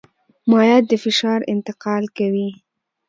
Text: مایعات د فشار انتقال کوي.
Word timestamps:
مایعات 0.49 0.83
د 0.87 0.93
فشار 1.03 1.39
انتقال 1.53 2.03
کوي. 2.17 2.49